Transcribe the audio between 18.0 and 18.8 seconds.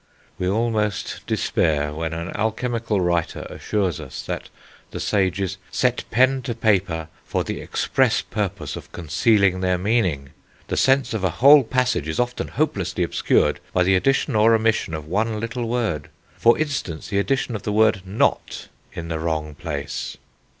not